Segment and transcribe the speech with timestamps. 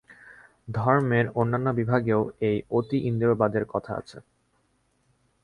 [0.67, 4.17] ধর্মের অন্যান্য বিভাগেও এই অতীন্দ্রিয়বাদের কথা আছে।